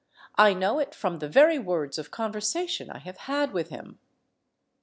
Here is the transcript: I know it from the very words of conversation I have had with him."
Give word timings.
I 0.39 0.55
know 0.55 0.79
it 0.79 0.95
from 0.95 1.19
the 1.19 1.29
very 1.29 1.59
words 1.59 1.99
of 1.99 2.09
conversation 2.09 2.89
I 2.89 2.97
have 2.97 3.17
had 3.17 3.51
with 3.51 3.69
him." 3.69 3.99